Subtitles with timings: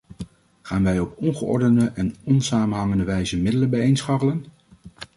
[0.61, 4.45] Gaan wij op ongeordende en onsamenhangende wijze middelen bijeenscharrelen?